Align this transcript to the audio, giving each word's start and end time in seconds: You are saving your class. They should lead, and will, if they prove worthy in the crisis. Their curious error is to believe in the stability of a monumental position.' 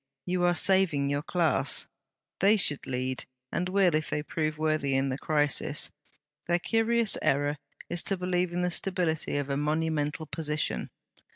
You 0.25 0.43
are 0.45 0.55
saving 0.55 1.11
your 1.11 1.21
class. 1.21 1.85
They 2.39 2.57
should 2.57 2.87
lead, 2.87 3.25
and 3.51 3.69
will, 3.69 3.93
if 3.93 4.09
they 4.09 4.23
prove 4.23 4.57
worthy 4.57 4.95
in 4.95 5.09
the 5.09 5.17
crisis. 5.19 5.91
Their 6.47 6.57
curious 6.57 7.19
error 7.21 7.59
is 7.87 8.01
to 8.05 8.17
believe 8.17 8.51
in 8.51 8.63
the 8.63 8.71
stability 8.71 9.37
of 9.37 9.47
a 9.51 9.57
monumental 9.57 10.25
position.' 10.25 10.89